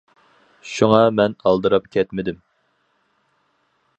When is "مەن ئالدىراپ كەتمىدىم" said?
1.19-2.39